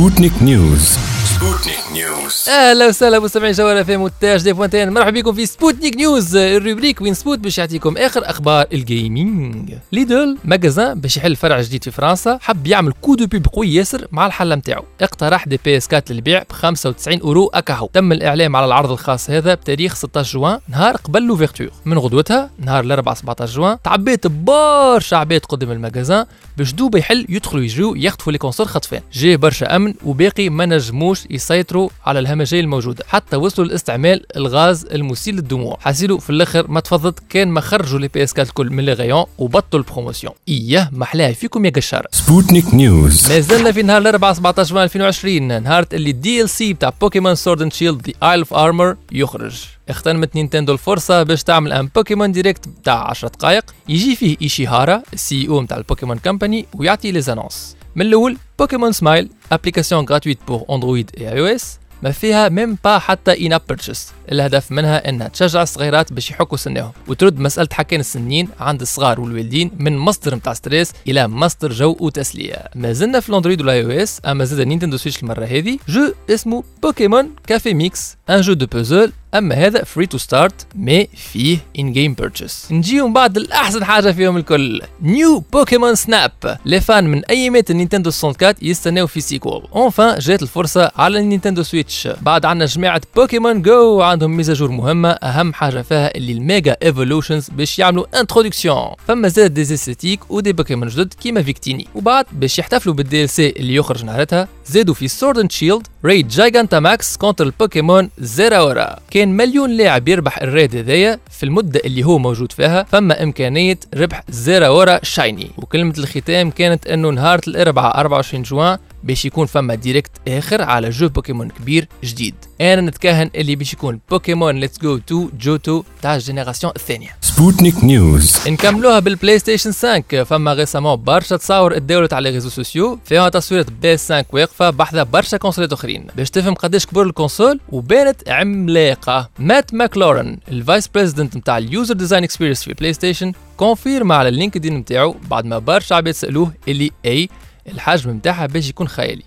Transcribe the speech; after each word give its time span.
سبوتنيك 0.00 0.42
نيوز 0.42 0.98
سبوتنيك 1.40 1.78
نيوز 1.92 2.48
أهلا 2.48 2.88
وسهلا 2.88 3.18
مستمعين 3.18 3.52
جوال 3.52 3.76
FM 3.76 4.00
والتاج 4.02 4.42
دي 4.42 4.52
بوانتين 4.52 4.90
مرحبا 4.90 5.20
بكم 5.20 5.32
في 5.32 5.46
Sputnik 5.46 5.96
News 5.96 6.36
ال 6.36 6.43
rubrique 6.43 7.00
وين 7.00 7.14
سبوت 7.14 7.38
باش 7.38 7.58
يعطيكم 7.58 7.96
آخر 7.96 8.30
أخبار 8.30 8.66
ال 8.72 8.87
gaming 8.87 9.74
Lidl 9.92 10.38
magasin 10.44 11.00
باش 11.00 11.16
يحل 11.16 11.36
فرع 11.36 11.60
جديد 11.60 11.84
في 11.84 11.90
فرنسا 11.90 12.38
حب 12.42 12.66
يعمل 12.66 12.92
coup 13.00 13.14
de 13.14 13.26
pub 13.26 13.46
قوي 13.52 13.74
ياسر 13.74 14.06
مع 14.12 14.26
الحله 14.26 14.54
نتاعو 14.54 14.84
اقترح 15.00 15.48
des 15.48 15.60
PS4 15.64 16.04
للبيع 16.10 16.42
ب 16.42 16.52
95 16.52 17.20
أورو 17.20 17.50
أكاهو. 17.54 17.90
تم 17.92 18.12
الإعلام 18.12 18.56
على 18.56 18.66
العرض 18.66 18.90
الخاص 18.90 19.30
هذا 19.30 19.54
بتاريخ 19.54 19.94
16 19.94 20.38
جوان 20.38 20.60
نهار 20.68 20.96
قبل 20.96 21.22
l'ouverture 21.22 21.70
من 21.84 21.98
غدوتها 21.98 22.50
نهار 22.58 22.84
الأربعاء 22.84 23.16
17 23.16 23.52
جوان 23.54 23.78
تعبيت 23.84 24.26
برشا 24.26 25.16
عباد 25.16 25.40
قدام 25.40 25.70
ال 25.70 25.77
magasin 25.77 26.26
باش 26.58 26.72
دوبا 26.72 26.98
يحل 26.98 27.26
يدخلوا 27.28 27.62
يجروا 27.62 27.96
يخطفوا 27.96 28.32
les 28.32 28.38
consoles 28.38 28.66
خطفان 28.68 29.00
جاي 29.12 29.36
برشا 29.36 29.76
أمن 29.76 29.94
وباقي 30.04 30.48
ما 30.48 30.66
نجموش 30.66 31.29
يسيطروا 31.30 31.88
على 32.06 32.18
الهمجية 32.18 32.60
الموجودة. 32.60 33.04
حتى 33.08 33.36
وصلوا 33.36 33.66
لاستعمال 33.66 34.36
الغاز 34.36 34.86
المسيل 34.86 35.34
للدموع. 35.34 35.78
حاسيلو 35.80 36.18
في 36.18 36.30
الآخر 36.30 36.70
ما 36.70 36.80
تفضت 36.80 37.18
كان 37.28 37.48
ما 37.48 37.60
خرجوا 37.60 37.98
les 37.98 38.08
PS4 38.08 38.44
الكل 38.44 38.70
من 38.70 38.84
les 38.84 38.92
rayons 38.92 39.24
وبطلوا 39.38 39.82
ال 39.82 39.87
promotion. 39.87 40.32
إياه 40.48 40.88
محلاها 40.92 41.32
فيكم 41.32 41.64
يا 41.64 41.70
قشاره 41.70 42.08
Sputnik 42.12 42.74
News. 42.74 43.32
ما 43.32 43.40
زلنا 43.40 43.72
في 43.72 43.82
نهار 43.82 44.02
الأربعاء 44.02 44.34
17 44.34 44.70
جوان 44.70 44.84
2020 44.84 45.62
نهار 45.62 45.86
اللي 45.92 46.10
ال 46.10 46.50
DLC 46.50 46.72
بتاع 46.72 46.92
Pokémon 47.00 47.34
Sword 47.34 47.62
and 47.62 47.72
Shield 47.72 48.06
The 48.06 48.30
Isle 48.30 48.38
of 48.38 48.54
Armor 48.54 48.96
يخرج. 49.12 49.64
اغتنمت 49.90 50.34
Nintendo 50.36 50.72
الفرصة 50.72 51.22
باش 51.22 51.42
تعمل 51.42 51.72
un 51.72 51.88
Pokémon 51.94 52.32
Direct 52.32 52.68
بتاع 52.68 53.10
10 53.10 53.28
دقائق 53.28 53.64
يجي 53.88 54.16
فيه 54.16 54.36
إيشيهارا 54.42 55.02
ال 55.12 55.48
CEO 55.48 55.60
بتاع 55.60 55.76
ال 55.76 55.81
Pokémon 55.81 56.18
Company 56.18 56.66
ويعطي 56.74 57.12
les 57.12 57.20
annonces 57.20 57.76
من 57.96 58.06
الأول 58.06 58.36
Pokémon 58.58 58.92
Smile 58.92 59.30
application 59.52 60.04
gratuite 60.04 60.38
pour 60.48 60.64
Android 60.70 61.10
iOS 61.18 61.78
ما 62.02 62.10
فيها 62.10 62.48
même 62.48 62.78
pas 62.84 62.98
حتى 62.98 63.46
in-app 63.46 63.62
purchase 63.68 64.12
الهدف 64.32 64.72
منها 64.72 65.08
إنها 65.08 65.28
تشجع 65.28 65.62
الصغيرات 65.62 66.12
باش 66.12 66.30
يحكوا 66.30 66.56
سنهم. 66.56 66.92
وترد 67.08 67.38
مسألة 67.38 67.68
حكان 67.72 68.00
السنين 68.00 68.48
عند 68.60 68.80
الصغار 68.80 69.20
والوالدين 69.20 69.70
من 69.78 69.98
مصدر 69.98 70.34
نتاع 70.34 70.52
stress 70.52 70.92
إلى 71.08 71.28
مصدر 71.28 71.72
جو 71.72 71.96
وتسليه 72.00 72.68
ما 72.74 72.92
زلنا 72.92 73.20
في 73.20 73.28
ال 73.28 73.60
Android 73.60 73.84
وال 73.84 73.90
iOS 73.90 74.20
أما 74.26 74.44
زاد 74.44 74.66
Nintendo 74.66 74.96
Switch 74.96 75.22
المرة 75.22 75.44
هذه 75.44 75.78
jeu 75.88 76.12
اسمه 76.30 76.64
Pokémon 76.82 77.30
Café 77.46 77.74
Mix 77.74 78.16
un 78.30 78.40
jeu 78.40 78.52
de 78.52 78.66
puzzle 78.66 79.12
اما 79.34 79.54
هذا 79.54 79.84
free 79.84 80.06
to 80.06 80.18
start 80.18 80.66
mais 80.74 81.08
فيه 81.32 81.58
in-game 81.78 82.14
purchase 82.14 82.66
نجيو 82.70 83.08
بعد 83.08 83.36
الأحسن 83.36 83.84
حاجة 83.84 84.12
فيهم 84.12 84.36
الكل. 84.36 84.82
New 85.02 85.44
Pokémon 85.52 85.94
Snap 85.94 86.58
les 86.64 86.80
fans 86.80 87.04
من 87.04 87.24
أيامات 87.24 87.50
ال 87.50 87.70
Nintendo 87.70 88.10
64 88.24 88.54
يستناو 88.68 89.06
في 89.06 89.20
sequel 89.20 89.68
enfin 89.74 90.18
جات 90.18 90.42
الفرصة 90.42 90.90
على 90.96 91.18
ال 91.18 91.23
Nintendo 91.23 91.62
Switch 91.62 92.08
بعد 92.22 92.44
عندنا 92.44 92.66
جماعة 92.66 93.00
Pokémon 93.16 93.62
GO 93.62 94.00
عندهم 94.02 94.36
mise 94.36 94.51
à 94.51 94.55
jour 94.55 94.70
مهمة. 94.70 95.10
أهم 95.10 95.52
حاجة 95.52 95.82
فيها 95.82 96.14
اللي 96.16 96.32
ال 96.32 96.41
Mega 96.41 96.76
Evolutions 96.82 97.50
باش 97.50 97.78
يعملوا 97.78 98.20
introduction 98.20 98.90
فما 99.08 99.28
زاد 99.28 99.54
des 99.54 99.62
esthétiques 99.62 100.30
و 100.30 100.35
des 100.35 100.52
Pokémon 100.52 100.88
جدد 100.88 101.14
كيما 101.14 101.42
Victini 101.42 101.86
وبعد 101.94 102.24
باش 102.32 102.58
يحتفلوا 102.58 102.94
بال 102.94 103.24
DLC 103.24 103.48
اللي 103.56 103.74
يخرج 103.74 104.04
نهارتها 104.04 104.48
زادوا 104.66 104.94
في 104.94 105.08
Sword 105.08 105.38
and 105.38 105.52
Shield 105.52 105.86
raid 106.04 106.28
Gigantamax 106.28 107.16
contre 107.16 107.44
ال 107.46 107.54
Pokémon 107.54 108.10
Zeraora 108.18 108.98
كان 109.20 109.36
مليون 109.36 109.70
لاعب 109.70 110.08
يربح 110.08 110.42
ال 110.42 110.49
raid 110.49 110.76
هذايا 110.76 111.18
في 111.30 111.42
المدة 111.42 111.80
اللي 111.84 112.04
هو 112.04 112.18
موجود 112.18 112.52
فيها 112.52 112.82
فما 112.82 113.22
إمكانية 113.22 113.78
ربح 113.94 114.22
Zeraora 114.28 115.00
shiny. 115.02 115.50
وكلمة 115.56 115.94
الختام 115.98 116.50
كانت 116.50 116.86
أنه 116.86 117.10
نهار 117.10 117.40
الأربعاء 117.48 118.00
24 118.00 118.42
جوان 118.42 118.78
باش 119.04 119.24
يكون 119.24 119.46
فما 119.46 119.74
Direct 119.74 120.10
آخر 120.28 120.62
على 120.62 120.90
jeu 120.90 121.08
Pokémon 121.08 121.48
كبير 121.48 121.88
جديد. 122.04 122.34
أنا 122.60 122.80
نتكهن 122.80 123.30
اللي 123.34 123.56
باش 123.56 123.72
يكون 123.72 124.00
Pokémon 124.10 124.60
Let's 124.60 124.78
Go 124.78 124.98
to 124.98 125.30
Johto 125.40 125.82
تاع 126.02 126.14
ال 126.14 126.19
génération 126.19 126.72
الثانية. 126.76 127.16
Sputnik 127.20 127.84
News 127.84 128.48
نكملوها 128.48 128.98
بال 128.98 129.38
PlayStation 129.38 129.72
5 129.72 130.24
فما 130.24 130.54
récemment 130.54 130.96
برشا 130.96 131.36
تصاور 131.36 131.78
تداولت 131.78 132.12
على 132.12 132.30
réseaux 132.30 132.48
sociaux 132.48 132.98
فيها 133.04 133.28
تصويرة 133.28 133.66
PS5 133.82 134.24
واقفة 134.32 134.70
بحذا 134.70 135.02
برشا 135.02 135.36
console 135.36 135.68
ات 135.68 135.72
آخرين. 135.72 136.06
باش 136.16 136.30
تفهم 136.30 136.54
قداش 136.54 136.86
كبر 136.86 137.02
ال 137.02 137.09
console 137.09 137.60
وبانت 137.68 138.28
عملاقة. 138.28 139.30
Matt 139.38 139.74
MacLaurin 139.74 140.38
ال 140.48 140.56
vice 140.56 140.88
president 140.88 141.36
نتاع 141.36 141.58
ال 141.58 141.65
user 141.65 141.94
design 141.94 142.24
experience 142.24 142.62
في 142.64 142.74
PlayStation 142.74 143.32
confirme 143.56 144.12
على 144.12 144.28
ال 144.28 144.33
LinkedIn 144.33 144.76
نتاعو 144.76 145.16
بعد 145.30 145.44
ما 145.44 145.58
برشا 145.58 145.94
عباد 145.94 146.14
سألوه 146.14 146.52
اللي 146.68 146.90
اي 147.04 147.28
الحجم 147.68 148.10
نتاعها 148.10 148.46
باش 148.46 148.68
يكون 148.68 148.88
خيالي. 148.88 149.22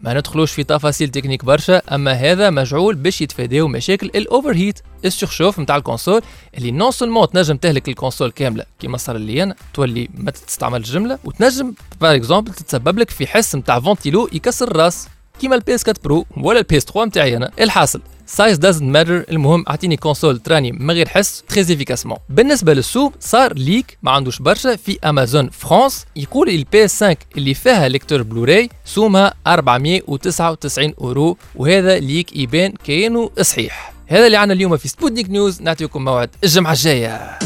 ما 0.00 0.14
ندخلوش 0.14 0.52
في 0.52 0.64
تفاصيل 0.64 1.08
techniques 1.08 1.44
برشا 1.44 1.82
أما 1.94 2.12
هذا 2.12 2.50
مجعول 2.50 2.94
باش 2.94 3.20
يتفاداو 3.20 3.68
مشاكل 3.68 4.06
ال 4.06 4.11
overheat 4.11 4.54
ال 4.54 4.78
surchauffe 5.04 5.58
نتاع 5.60 5.76
ال 5.76 5.82
console 5.82 6.22
اللي 6.58 6.70
non 6.70 6.90
seulement 6.90 7.30
تنجم 7.30 7.56
تهلك 7.56 7.88
ال 7.88 7.93
console 7.93 8.30
كاملة 8.30 8.64
كيما 8.80 8.96
صار 8.96 9.16
لي 9.16 9.42
أنا 9.42 9.54
تولي 9.74 10.08
ما 10.14 10.30
تستعمل 10.30 10.76
الجمله 10.76 11.18
وتنجم 11.24 11.74
par 12.00 12.14
exemple 12.14 12.52
تتسبب 12.52 12.98
لك 12.98 13.10
في 13.10 13.26
حس 13.26 13.54
نتاع 13.54 13.80
ventilo 13.80 14.28
يكسر 14.32 14.68
الراس 14.68 15.08
كيما 15.40 15.54
ال 15.54 15.74
PS4 15.74 15.88
Pro 15.88 16.26
ولا 16.36 16.58
ال 16.58 16.76
PS3 16.76 17.04
نتاعي 17.04 17.36
أنا 17.36 17.50
الحاصل. 17.60 18.00
size 18.30 18.58
doesn't 18.58 18.82
matter 18.90 19.24
المهم 19.30 19.64
أعطيني 19.68 19.96
console 19.96 20.38
تراني 20.38 20.72
من 20.72 20.90
غير 20.90 21.08
حس 21.08 21.42
très 21.48 21.60
efficacement 21.60 22.18
بالنسبة 22.28 22.74
للسوق 22.74 23.12
صار 23.20 23.52
leak 23.54 23.98
ما 24.02 24.10
عندوش 24.10 24.38
برشا. 24.38 24.76
في 24.76 24.98
Amazon 25.04 25.50
France 25.50 26.06
يقول 26.16 26.48
ال 26.48 26.84
PS5 26.84 27.16
اللي 27.36 27.54
فيها 27.54 27.88
lecteur 27.88 28.22
Blu-ray 28.22 28.68
سومها 28.84 29.34
499 29.46 30.94
اورو 31.00 31.36
وهذا 31.54 31.98
leak 31.98 32.36
يبان 32.36 32.72
كأنه 32.84 33.30
صحيح. 33.42 33.92
هذا 34.06 34.26
اللي 34.26 34.36
عنا 34.36 34.52
اليوم 34.52 34.76
في 34.76 34.88
Sputnik 34.88 35.30
News 35.30 35.62
نعطيكم 35.62 36.04
موعد 36.04 36.30
الجمعة 36.44 36.72
الجاية. 36.72 37.38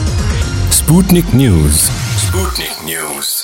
سبوتنيك 0.70 1.24
نيوز 1.34 1.90
سبوتنيك 2.16 2.76
نيوز 2.86 3.41